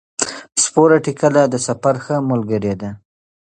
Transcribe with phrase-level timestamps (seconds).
[0.63, 2.91] سپوره ټکله د سفر ښه ملګری دی.